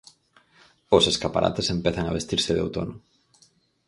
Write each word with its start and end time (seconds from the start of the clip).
Os 0.97 1.03
escaparates 1.11 1.71
empezan 1.75 2.05
a 2.07 2.15
vestirse 2.17 2.51
de 2.55 2.63
outono. 2.65 2.95